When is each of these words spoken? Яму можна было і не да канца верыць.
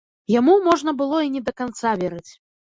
Яму 0.35 0.55
можна 0.67 0.91
было 1.01 1.19
і 1.27 1.29
не 1.35 1.43
да 1.51 1.53
канца 1.63 1.93
верыць. 2.01 2.27